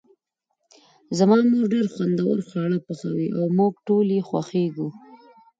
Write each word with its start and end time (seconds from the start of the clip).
زما 1.17 1.37
مور 1.49 1.65
ډیر 1.73 1.85
خوندور 1.93 2.37
خواړه 2.47 2.77
پخوي 2.87 3.27
او 3.37 3.43
موږ 3.57 3.73
ټول 3.87 4.05
یی 4.15 4.21
خوښیږو 4.29 4.87